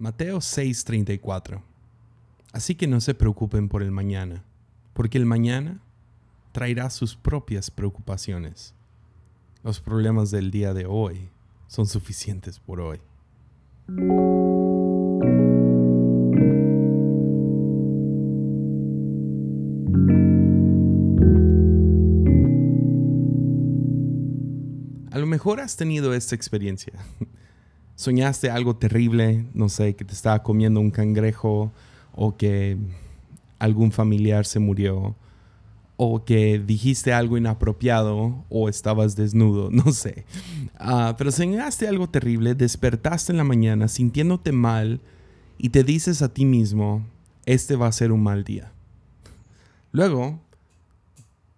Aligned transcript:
Mateo 0.00 0.40
6:34. 0.40 1.60
Así 2.52 2.76
que 2.76 2.86
no 2.86 3.00
se 3.00 3.14
preocupen 3.14 3.68
por 3.68 3.82
el 3.82 3.90
mañana, 3.90 4.44
porque 4.94 5.18
el 5.18 5.26
mañana 5.26 5.80
traerá 6.52 6.88
sus 6.90 7.16
propias 7.16 7.72
preocupaciones. 7.72 8.74
Los 9.64 9.80
problemas 9.80 10.30
del 10.30 10.52
día 10.52 10.72
de 10.72 10.86
hoy 10.86 11.28
son 11.66 11.86
suficientes 11.86 12.60
por 12.60 12.80
hoy. 12.80 13.00
A 25.10 25.18
lo 25.18 25.26
mejor 25.26 25.58
has 25.58 25.74
tenido 25.74 26.14
esta 26.14 26.36
experiencia. 26.36 26.92
Soñaste 27.98 28.48
algo 28.48 28.76
terrible, 28.76 29.44
no 29.54 29.68
sé, 29.68 29.96
que 29.96 30.04
te 30.04 30.14
estaba 30.14 30.44
comiendo 30.44 30.78
un 30.78 30.92
cangrejo 30.92 31.72
o 32.14 32.36
que 32.36 32.76
algún 33.58 33.90
familiar 33.90 34.46
se 34.46 34.60
murió 34.60 35.16
o 35.96 36.24
que 36.24 36.60
dijiste 36.60 37.12
algo 37.12 37.36
inapropiado 37.36 38.44
o 38.50 38.68
estabas 38.68 39.16
desnudo, 39.16 39.68
no 39.72 39.90
sé. 39.90 40.24
Ah, 40.78 41.16
pero 41.18 41.32
soñaste 41.32 41.88
algo 41.88 42.08
terrible, 42.08 42.54
despertaste 42.54 43.32
en 43.32 43.38
la 43.38 43.42
mañana 43.42 43.88
sintiéndote 43.88 44.52
mal 44.52 45.00
y 45.58 45.70
te 45.70 45.82
dices 45.82 46.22
a 46.22 46.32
ti 46.32 46.44
mismo, 46.44 47.04
este 47.46 47.74
va 47.74 47.88
a 47.88 47.92
ser 47.92 48.12
un 48.12 48.22
mal 48.22 48.44
día. 48.44 48.70
Luego, 49.90 50.38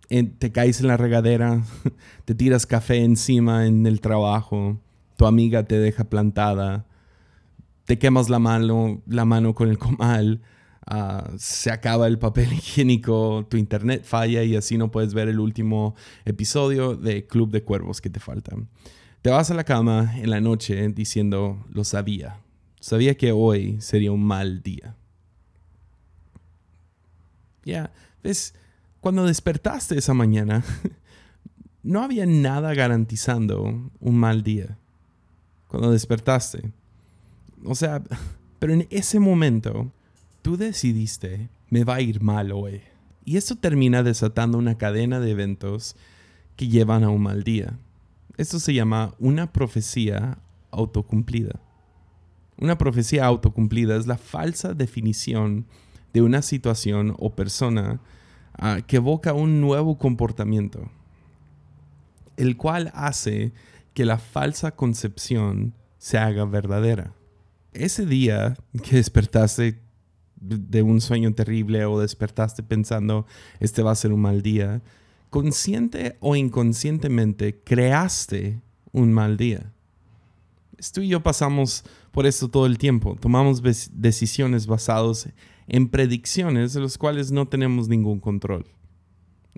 te 0.08 0.52
caes 0.52 0.80
en 0.80 0.86
la 0.86 0.96
regadera, 0.96 1.62
te 2.24 2.34
tiras 2.34 2.64
café 2.64 3.04
encima 3.04 3.66
en 3.66 3.86
el 3.86 4.00
trabajo, 4.00 4.78
tu 5.20 5.26
amiga 5.26 5.64
te 5.64 5.78
deja 5.78 6.04
plantada, 6.04 6.86
te 7.84 7.98
quemas 7.98 8.30
la 8.30 8.38
mano, 8.38 9.02
la 9.06 9.26
mano 9.26 9.54
con 9.54 9.68
el 9.68 9.76
comal, 9.76 10.40
ah, 10.86 11.30
se 11.36 11.70
acaba 11.70 12.06
el 12.06 12.18
papel 12.18 12.50
higiénico, 12.54 13.46
tu 13.50 13.58
internet 13.58 14.02
falla 14.02 14.42
y 14.44 14.56
así 14.56 14.78
no 14.78 14.90
puedes 14.90 15.12
ver 15.12 15.28
el 15.28 15.38
último 15.38 15.94
episodio 16.24 16.96
de 16.96 17.26
Club 17.26 17.50
de 17.50 17.62
Cuervos 17.62 18.00
que 18.00 18.08
te 18.08 18.18
faltan. 18.18 18.70
Te 19.20 19.28
vas 19.28 19.50
a 19.50 19.54
la 19.54 19.64
cama 19.64 20.14
en 20.16 20.30
la 20.30 20.40
noche 20.40 20.88
diciendo, 20.88 21.66
lo 21.68 21.84
sabía, 21.84 22.40
sabía 22.80 23.14
que 23.18 23.30
hoy 23.30 23.78
sería 23.82 24.12
un 24.12 24.24
mal 24.24 24.62
día. 24.62 24.96
Ya, 27.62 27.92
ves, 28.22 28.54
cuando 29.00 29.26
despertaste 29.26 29.98
esa 29.98 30.14
mañana, 30.14 30.64
no 31.82 32.02
había 32.02 32.24
nada 32.24 32.72
garantizando 32.72 33.90
un 34.00 34.16
mal 34.16 34.42
día 34.42 34.79
cuando 35.70 35.92
despertaste. 35.92 36.72
O 37.64 37.76
sea, 37.76 38.02
pero 38.58 38.74
en 38.74 38.88
ese 38.90 39.20
momento 39.20 39.92
tú 40.42 40.56
decidiste, 40.56 41.48
me 41.68 41.84
va 41.84 41.96
a 41.96 42.00
ir 42.00 42.20
mal 42.20 42.50
hoy. 42.50 42.80
Y 43.24 43.36
eso 43.36 43.54
termina 43.54 44.02
desatando 44.02 44.58
una 44.58 44.76
cadena 44.76 45.20
de 45.20 45.30
eventos 45.30 45.94
que 46.56 46.66
llevan 46.66 47.04
a 47.04 47.10
un 47.10 47.22
mal 47.22 47.44
día. 47.44 47.78
Esto 48.36 48.58
se 48.58 48.74
llama 48.74 49.14
una 49.20 49.52
profecía 49.52 50.38
autocumplida. 50.72 51.60
Una 52.58 52.76
profecía 52.76 53.26
autocumplida 53.26 53.96
es 53.96 54.08
la 54.08 54.18
falsa 54.18 54.74
definición 54.74 55.66
de 56.12 56.22
una 56.22 56.42
situación 56.42 57.14
o 57.18 57.36
persona 57.36 58.00
ah, 58.58 58.80
que 58.84 58.96
evoca 58.96 59.34
un 59.34 59.60
nuevo 59.60 59.98
comportamiento, 59.98 60.90
el 62.36 62.56
cual 62.56 62.90
hace 62.94 63.52
que 63.94 64.04
la 64.04 64.18
falsa 64.18 64.72
concepción 64.72 65.74
se 65.98 66.18
haga 66.18 66.44
verdadera. 66.44 67.14
Ese 67.72 68.06
día 68.06 68.56
que 68.82 68.96
despertaste 68.96 69.80
de 70.40 70.82
un 70.82 71.00
sueño 71.00 71.34
terrible 71.34 71.84
o 71.84 72.00
despertaste 72.00 72.62
pensando 72.62 73.26
este 73.60 73.82
va 73.82 73.92
a 73.92 73.96
ser 73.96 74.12
un 74.12 74.22
mal 74.22 74.42
día, 74.42 74.80
consciente 75.28 76.16
o 76.20 76.34
inconscientemente 76.34 77.60
creaste 77.62 78.60
un 78.92 79.12
mal 79.12 79.36
día. 79.36 79.72
Tú 80.92 81.02
y 81.02 81.08
yo 81.08 81.22
pasamos 81.22 81.84
por 82.10 82.26
esto 82.26 82.48
todo 82.48 82.64
el 82.64 82.78
tiempo. 82.78 83.16
Tomamos 83.20 83.62
decisiones 83.92 84.66
basadas 84.66 85.28
en 85.68 85.88
predicciones 85.88 86.72
de 86.72 86.80
las 86.80 86.96
cuales 86.96 87.30
no 87.30 87.46
tenemos 87.46 87.86
ningún 87.86 88.18
control 88.18 88.66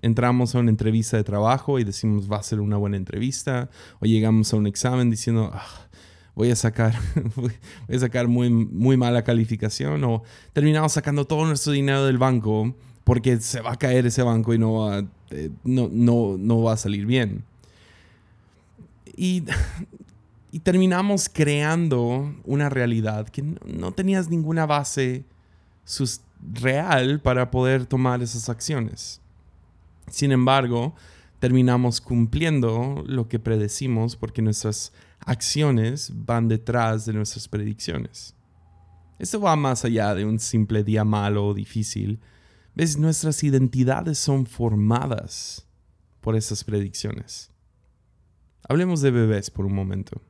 entramos 0.00 0.54
a 0.54 0.58
una 0.58 0.70
entrevista 0.70 1.16
de 1.16 1.24
trabajo 1.24 1.78
y 1.78 1.84
decimos 1.84 2.30
va 2.30 2.38
a 2.38 2.42
ser 2.42 2.60
una 2.60 2.76
buena 2.76 2.96
entrevista, 2.96 3.68
o 4.00 4.06
llegamos 4.06 4.52
a 4.52 4.56
un 4.56 4.66
examen 4.66 5.10
diciendo 5.10 5.50
ah, 5.52 5.88
voy 6.34 6.50
a 6.50 6.56
sacar, 6.56 6.94
voy 7.36 7.52
a 7.88 7.98
sacar 7.98 8.28
muy, 8.28 8.50
muy 8.50 8.96
mala 8.96 9.22
calificación, 9.22 10.02
o 10.04 10.22
terminamos 10.52 10.92
sacando 10.92 11.26
todo 11.26 11.44
nuestro 11.46 11.72
dinero 11.72 12.06
del 12.06 12.18
banco 12.18 12.74
porque 13.04 13.40
se 13.40 13.60
va 13.60 13.72
a 13.72 13.76
caer 13.76 14.06
ese 14.06 14.22
banco 14.22 14.54
y 14.54 14.58
no 14.58 14.74
va, 14.74 15.04
eh, 15.30 15.50
no, 15.64 15.88
no, 15.92 16.36
no 16.38 16.62
va 16.62 16.74
a 16.74 16.76
salir 16.76 17.06
bien. 17.06 17.44
Y, 19.16 19.44
terminamos 20.62 21.30
creando 21.32 22.34
una 22.44 22.68
realidad 22.68 23.28
que 23.28 23.42
no 23.42 23.92
tenías 23.92 24.28
ninguna 24.28 24.66
base 24.66 25.24
real 26.60 27.20
para 27.20 27.50
poder 27.50 27.86
tomar 27.86 28.22
esas 28.22 28.50
acciones. 28.50 29.20
Sin 30.08 30.32
embargo, 30.32 30.94
terminamos 31.38 32.00
cumpliendo 32.00 33.02
lo 33.06 33.28
que 33.28 33.38
predecimos 33.38 34.16
porque 34.16 34.42
nuestras 34.42 34.92
acciones 35.20 36.12
van 36.14 36.48
detrás 36.48 37.06
de 37.06 37.12
nuestras 37.12 37.48
predicciones. 37.48 38.34
Esto 39.18 39.40
va 39.40 39.56
más 39.56 39.84
allá 39.84 40.14
de 40.14 40.24
un 40.24 40.38
simple 40.38 40.82
día 40.82 41.04
malo 41.04 41.46
o 41.46 41.54
difícil. 41.54 42.20
¿Ves? 42.74 42.98
Nuestras 42.98 43.42
identidades 43.44 44.18
son 44.18 44.46
formadas 44.46 45.66
por 46.20 46.36
esas 46.36 46.64
predicciones. 46.64 47.50
Hablemos 48.68 49.00
de 49.00 49.10
bebés 49.10 49.50
por 49.50 49.66
un 49.66 49.74
momento. 49.74 50.22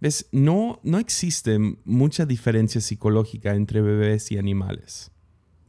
¿Ves? 0.00 0.28
No, 0.32 0.80
no 0.82 0.98
existe 0.98 1.58
mucha 1.84 2.26
diferencia 2.26 2.80
psicológica 2.80 3.54
entre 3.54 3.80
bebés 3.80 4.30
y 4.32 4.38
animales. 4.38 5.10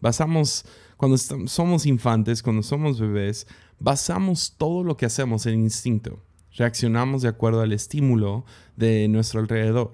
Basamos 0.02 0.66
cuando 0.98 1.18
somos 1.18 1.86
infantes, 1.86 2.42
cuando 2.42 2.64
somos 2.64 3.00
bebés, 3.00 3.48
basamos 3.80 4.56
todo 4.58 4.84
lo 4.84 4.98
que 4.98 5.06
hacemos 5.06 5.46
en 5.46 5.62
instinto. 5.62 6.24
Reaccionamos 6.56 7.22
de 7.22 7.30
acuerdo 7.30 7.62
al 7.62 7.72
estímulo 7.72 8.46
de 8.76 9.08
nuestro 9.08 9.40
alrededor. 9.40 9.92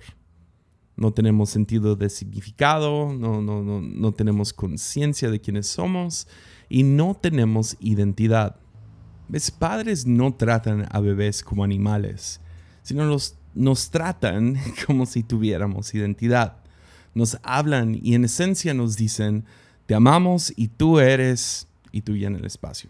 No 0.95 1.11
tenemos 1.11 1.49
sentido 1.49 1.97
de 1.97 2.09
significado, 2.09 3.11
no, 3.13 3.41
no, 3.41 3.61
no, 3.61 3.81
no 3.81 4.11
tenemos 4.13 4.53
conciencia 4.53 5.29
de 5.29 5.41
quiénes 5.41 5.67
somos 5.67 6.27
y 6.69 6.83
no 6.83 7.15
tenemos 7.15 7.75
identidad. 7.81 8.55
Los 9.27 9.51
padres 9.51 10.05
no 10.05 10.35
tratan 10.35 10.87
a 10.89 10.99
bebés 11.01 11.43
como 11.43 11.63
animales, 11.63 12.39
sino 12.81 13.05
los, 13.05 13.35
nos 13.53 13.89
tratan 13.89 14.57
como 14.87 15.05
si 15.05 15.23
tuviéramos 15.23 15.93
identidad. 15.93 16.57
Nos 17.13 17.37
hablan 17.43 17.99
y 18.01 18.15
en 18.15 18.25
esencia 18.25 18.73
nos 18.73 18.95
dicen, 18.95 19.45
te 19.85 19.95
amamos 19.95 20.53
y 20.55 20.69
tú 20.69 20.99
eres, 20.99 21.67
y 21.91 22.01
tú 22.01 22.13
en 22.13 22.35
el 22.35 22.45
espacio. 22.45 22.89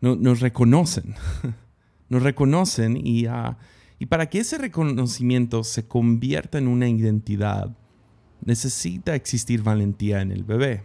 nos 0.00 0.40
reconocen, 0.40 1.14
nos 2.08 2.22
reconocen 2.22 2.96
y, 2.96 3.26
ah, 3.26 3.56
y 3.98 4.06
para 4.06 4.26
que 4.26 4.40
ese 4.40 4.58
reconocimiento 4.58 5.64
se 5.64 5.86
convierta 5.86 6.58
en 6.58 6.68
una 6.68 6.88
identidad, 6.88 7.70
necesita 8.44 9.14
existir 9.14 9.62
valentía 9.62 10.20
en 10.20 10.30
el 10.30 10.44
bebé. 10.44 10.82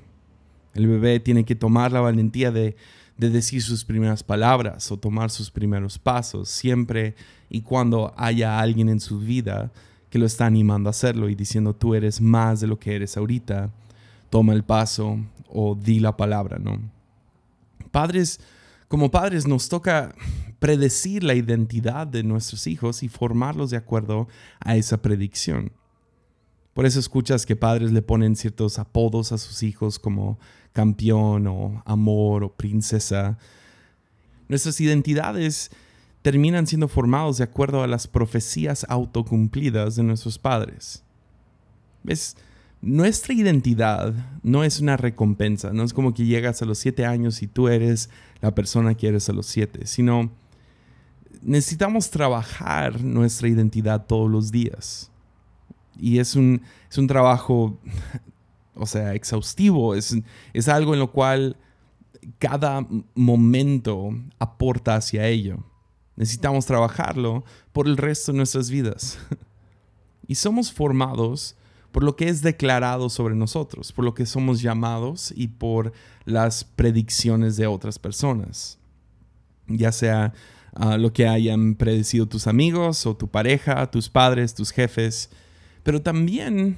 El 0.73 0.87
bebé 0.87 1.19
tiene 1.19 1.43
que 1.43 1.55
tomar 1.55 1.91
la 1.91 1.99
valentía 1.99 2.49
de, 2.51 2.75
de, 3.17 3.29
decir 3.29 3.61
sus 3.61 3.83
primeras 3.83 4.23
palabras 4.23 4.89
o 4.91 4.97
tomar 4.97 5.29
sus 5.29 5.51
primeros 5.51 5.99
pasos, 5.99 6.49
siempre 6.49 7.13
y 7.49 7.61
cuando 7.61 8.13
haya 8.17 8.59
alguien 8.59 8.87
en 8.87 9.01
su 9.01 9.19
vida 9.19 9.71
que 10.09 10.17
lo 10.17 10.25
está 10.25 10.45
animando 10.45 10.89
a 10.89 10.91
hacerlo 10.91 11.29
y 11.29 11.35
diciendo 11.35 11.73
tú 11.73 11.93
eres 11.93 12.21
más 12.21 12.61
de 12.61 12.67
lo 12.67 12.79
que 12.79 12.95
eres 12.95 13.17
ahorita 13.17 13.71
toma 14.31 14.53
el 14.53 14.63
paso 14.63 15.19
o 15.47 15.75
di 15.75 15.99
la 15.99 16.17
palabra, 16.17 16.57
¿no? 16.57 16.79
Padres, 17.91 18.39
como 18.87 19.11
padres 19.11 19.45
nos 19.45 19.69
toca 19.69 20.15
predecir 20.57 21.23
la 21.23 21.35
identidad 21.35 22.07
de 22.07 22.23
nuestros 22.23 22.65
hijos 22.65 23.03
y 23.03 23.09
formarlos 23.09 23.69
de 23.69 23.77
acuerdo 23.77 24.27
a 24.59 24.75
esa 24.77 25.01
predicción. 25.01 25.71
Por 26.73 26.85
eso 26.85 26.99
escuchas 26.99 27.45
que 27.45 27.55
padres 27.55 27.91
le 27.91 28.01
ponen 28.01 28.35
ciertos 28.35 28.79
apodos 28.79 29.31
a 29.33 29.37
sus 29.37 29.61
hijos 29.61 29.99
como 29.99 30.39
campeón 30.71 31.47
o 31.47 31.83
amor 31.85 32.45
o 32.45 32.53
princesa. 32.55 33.37
Nuestras 34.47 34.79
identidades 34.79 35.69
terminan 36.21 36.67
siendo 36.67 36.87
formados 36.87 37.37
de 37.37 37.43
acuerdo 37.43 37.83
a 37.83 37.87
las 37.87 38.07
profecías 38.07 38.85
autocumplidas 38.87 39.97
de 39.97 40.03
nuestros 40.03 40.39
padres. 40.39 41.03
¿Ves? 42.03 42.37
Nuestra 42.81 43.33
identidad 43.33 44.13
no 44.41 44.63
es 44.63 44.79
una 44.79 44.97
recompensa, 44.97 45.71
no 45.71 45.83
es 45.83 45.93
como 45.93 46.13
que 46.13 46.25
llegas 46.25 46.61
a 46.61 46.65
los 46.65 46.79
siete 46.79 47.05
años 47.05 47.41
y 47.43 47.47
tú 47.47 47.67
eres 47.67 48.09
la 48.41 48.55
persona 48.55 48.95
que 48.95 49.07
eres 49.07 49.29
a 49.29 49.33
los 49.33 49.45
siete, 49.45 49.85
sino 49.85 50.31
necesitamos 51.41 52.09
trabajar 52.09 53.03
nuestra 53.03 53.47
identidad 53.47 54.05
todos 54.05 54.29
los 54.29 54.51
días. 54.51 55.11
Y 55.97 56.17
es 56.17 56.35
un, 56.35 56.61
es 56.89 56.97
un 56.97 57.05
trabajo, 57.05 57.77
o 58.73 58.85
sea, 58.87 59.13
exhaustivo, 59.13 59.93
es, 59.93 60.17
es 60.53 60.67
algo 60.67 60.93
en 60.93 60.99
lo 60.99 61.11
cual 61.11 61.57
cada 62.39 62.85
momento 63.13 64.09
aporta 64.39 64.95
hacia 64.95 65.27
ello. 65.27 65.63
Necesitamos 66.15 66.65
trabajarlo 66.65 67.43
por 67.73 67.87
el 67.87 67.97
resto 67.97 68.31
de 68.31 68.37
nuestras 68.37 68.69
vidas. 68.69 69.19
Y 70.27 70.35
somos 70.35 70.71
formados 70.71 71.57
por 71.91 72.03
lo 72.03 72.15
que 72.15 72.29
es 72.29 72.41
declarado 72.41 73.09
sobre 73.09 73.35
nosotros, 73.35 73.91
por 73.91 74.05
lo 74.05 74.13
que 74.13 74.25
somos 74.25 74.61
llamados 74.61 75.33
y 75.35 75.47
por 75.47 75.91
las 76.25 76.63
predicciones 76.63 77.57
de 77.57 77.67
otras 77.67 77.99
personas. 77.99 78.79
Ya 79.67 79.91
sea 79.91 80.33
ah, 80.73 80.97
lo 80.97 81.13
que 81.13 81.27
hayan 81.27 81.75
predecido 81.75 82.27
tus 82.27 82.47
amigos 82.47 83.05
o 83.05 83.15
tu 83.15 83.27
pareja, 83.27 83.89
tus 83.91 84.09
padres, 84.09 84.53
tus 84.53 84.71
jefes, 84.71 85.29
pero 85.83 86.01
también 86.01 86.77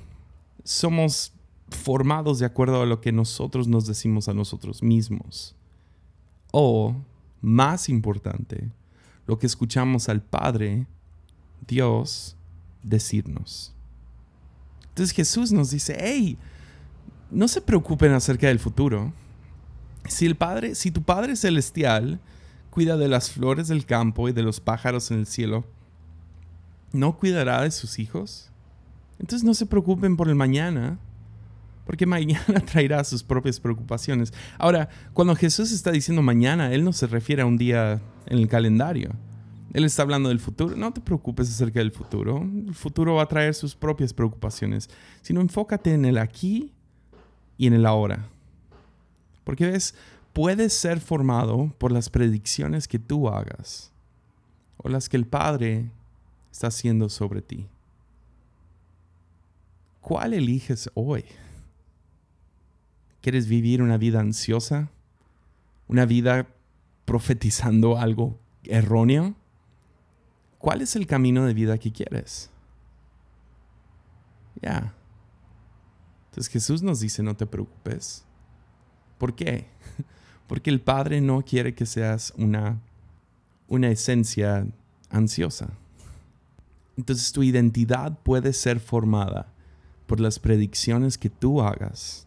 somos 0.64 1.34
formados 1.70 2.40
de 2.40 2.46
acuerdo 2.46 2.82
a 2.82 2.86
lo 2.86 3.02
que 3.02 3.12
nosotros 3.12 3.68
nos 3.68 3.86
decimos 3.86 4.28
a 4.28 4.34
nosotros 4.34 4.82
mismos. 4.82 5.56
O, 6.52 6.96
más 7.42 7.90
importante, 7.90 8.72
lo 9.26 9.40
que 9.40 9.48
escuchamos 9.48 10.08
al 10.10 10.22
Padre, 10.22 10.88
Dios, 11.68 12.36
decirnos. 12.84 13.74
Entonces 14.94 15.16
Jesús 15.16 15.52
nos 15.52 15.72
dice, 15.72 15.98
hey, 16.00 16.38
no 17.32 17.48
se 17.48 17.62
preocupen 17.62 18.12
acerca 18.12 18.48
del 18.48 18.60
futuro. 18.60 19.12
Si 20.08 20.28
el 20.28 20.36
Padre, 20.36 20.76
si 20.76 20.92
tu 20.92 21.02
Padre 21.02 21.36
celestial 21.36 22.20
cuida 22.70 22.96
de 22.96 23.08
las 23.08 23.32
flores 23.32 23.68
del 23.70 23.88
campo 23.88 24.30
y 24.30 24.34
de 24.34 24.44
los 24.44 24.60
pájaros 24.60 25.10
en 25.10 25.18
el 25.18 25.26
cielo, 25.26 25.66
¿no 26.92 27.18
cuidará 27.18 27.64
de 27.64 27.72
sus 27.72 27.98
hijos? 27.98 28.52
Entonces 29.18 29.44
no 29.44 29.56
se 29.56 29.66
preocupen 29.66 30.16
por 30.16 30.30
el 30.30 30.36
mañana, 30.36 31.00
porque 31.88 32.06
mañana 32.08 32.60
traerá 32.64 33.04
sus 33.04 33.24
propias 33.24 33.60
preocupaciones. 33.60 34.32
Ahora, 34.60 34.90
cuando 35.14 35.36
Jesús 35.36 35.72
está 35.72 35.92
diciendo 35.92 36.22
mañana, 36.22 36.72
Él 36.72 36.84
no 36.84 36.94
se 36.94 37.08
refiere 37.08 37.42
a 37.42 37.48
un 37.48 37.58
día 37.58 38.00
en 38.28 38.38
el 38.38 38.48
calendario. 38.48 39.10
Él 39.74 39.84
está 39.86 40.04
hablando 40.04 40.30
del 40.30 40.40
futuro. 40.40 40.76
No 40.76 40.94
te 40.94 41.02
preocupes 41.02 41.50
acerca 41.50 41.80
del 41.80 41.92
futuro. 41.92 42.42
El 42.42 42.76
futuro 42.76 43.16
va 43.16 43.24
a 43.24 43.28
traer 43.28 43.56
sus 43.56 43.76
propias 43.76 44.14
preocupaciones. 44.14 44.90
Sino 45.24 45.42
enfócate 45.42 45.94
en 45.94 46.06
el 46.06 46.20
aquí 46.20 46.72
y 47.58 47.66
en 47.66 47.74
el 47.74 47.88
ahora. 47.88 48.30
Porque 49.44 49.66
ves, 49.66 49.96
puedes 50.32 50.74
ser 50.74 51.00
formado 51.02 51.74
por 51.80 51.92
las 51.92 52.10
predicciones 52.10 52.88
que 52.88 53.00
tú 53.00 53.28
hagas 53.28 53.92
o 54.78 54.90
las 54.90 55.10
que 55.10 55.18
el 55.18 55.26
Padre 55.26 55.90
está 56.52 56.68
haciendo 56.68 57.10
sobre 57.10 57.42
ti. 57.42 57.68
¿Cuál 60.02 60.34
eliges 60.34 60.90
hoy? 60.94 61.26
¿Quieres 63.22 63.48
vivir 63.48 63.82
una 63.82 63.98
vida 63.98 64.20
ansiosa? 64.20 64.90
¿Una 65.88 66.06
vida 66.06 66.48
profetizando 67.06 67.98
algo 67.98 68.38
erróneo? 68.66 69.36
¿Cuál 70.64 70.82
es 70.82 70.96
el 70.96 71.06
camino 71.06 71.44
de 71.46 71.54
vida 71.54 71.78
que 71.78 71.92
quieres? 71.92 72.50
Ya. 74.62 74.94
Entonces 76.30 76.50
Jesús 76.54 76.82
nos 76.82 77.02
dice, 77.02 77.22
no 77.22 77.36
te 77.36 77.46
preocupes. 77.46 78.24
¿Por 79.18 79.36
qué? 79.36 79.68
Porque 80.48 80.70
el 80.70 80.80
Padre 80.80 81.20
no 81.20 81.42
quiere 81.42 81.76
que 81.76 81.86
seas 81.86 82.32
una, 82.38 82.80
una 83.68 83.90
esencia 83.90 84.66
ansiosa. 85.10 85.74
Entonces 86.96 87.34
tu 87.34 87.44
identidad 87.44 88.18
puede 88.20 88.54
ser 88.54 88.80
formada 88.80 89.52
por 90.08 90.22
las 90.22 90.40
predicciones 90.40 91.18
que 91.18 91.30
tú 91.30 91.62
hagas, 91.62 92.26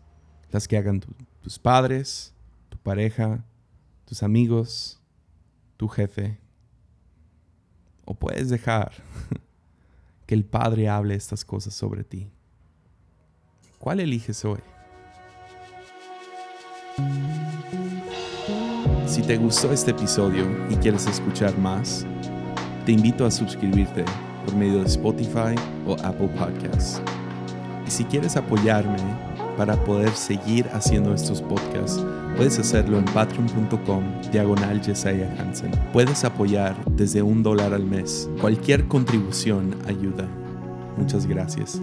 las 0.50 0.68
que 0.68 0.76
hagan 0.76 1.02
tus 1.40 1.58
padres, 1.58 2.34
tu 2.68 2.76
pareja, 2.76 3.46
tus 4.04 4.22
amigos, 4.22 5.00
tu 5.78 5.88
jefe, 5.88 6.38
o 8.06 8.14
puedes 8.14 8.48
dejar 8.48 8.92
que 10.26 10.34
el 10.34 10.44
Padre 10.44 10.88
hable 10.88 11.14
estas 11.14 11.44
cosas 11.44 11.74
sobre 11.74 12.02
ti. 12.02 12.30
¿Cuál 13.78 14.00
eliges 14.00 14.42
hoy? 14.44 14.60
Si 19.06 19.22
te 19.22 19.36
gustó 19.36 19.72
este 19.72 19.90
episodio 19.90 20.46
y 20.70 20.76
quieres 20.76 21.06
escuchar 21.06 21.56
más, 21.58 22.06
te 22.86 22.92
invito 22.92 23.26
a 23.26 23.30
suscribirte 23.30 24.04
por 24.44 24.56
medio 24.56 24.80
de 24.80 24.86
Spotify 24.86 25.54
o 25.86 25.94
Apple 26.04 26.28
Podcasts. 26.28 27.02
Y 27.86 27.90
si 27.90 28.04
quieres 28.04 28.36
apoyarme 28.36 28.98
para 29.56 29.76
poder 29.84 30.10
seguir 30.10 30.66
haciendo 30.72 31.14
estos 31.14 31.42
podcasts, 31.42 32.04
puedes 32.36 32.58
hacerlo 32.58 32.98
en 32.98 33.04
patreon.com 33.06 34.02
diagonal 34.30 34.80
Hansen. 35.38 35.70
Puedes 35.92 36.24
apoyar 36.24 36.76
desde 36.90 37.22
un 37.22 37.42
dólar 37.42 37.74
al 37.74 37.84
mes. 37.84 38.28
Cualquier 38.40 38.86
contribución 38.86 39.74
ayuda. 39.88 40.26
Muchas 40.96 41.26
gracias. 41.26 41.80